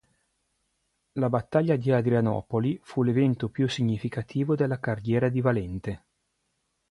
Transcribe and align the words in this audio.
La 1.19 1.29
battaglia 1.29 1.75
di 1.75 1.91
Adrianopoli 1.91 2.79
fu 2.81 3.03
l'evento 3.03 3.49
più 3.49 3.69
significativo 3.69 4.55
della 4.55 4.79
carriera 4.79 5.29
di 5.29 5.41
Valente. 5.41 6.03